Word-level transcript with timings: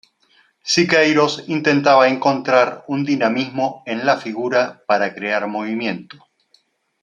Siqueiros 0.75 1.35
intentaba 1.55 2.07
encontrar 2.07 2.81
un 2.87 3.05
dinamismo 3.11 3.83
en 3.85 4.03
la 4.03 4.17
figura 4.17 4.81
para 4.87 5.13
crear 5.13 5.45
movimiento. 5.47 6.17